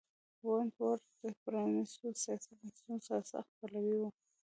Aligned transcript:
ونټ 0.47 0.73
ورت 0.83 1.03
د 1.21 1.23
پرانیستو 1.43 2.05
سیاسي 2.23 2.51
بنسټونو 2.59 2.97
سرسخت 3.07 3.49
پلوی 3.59 3.95
و. 3.99 4.03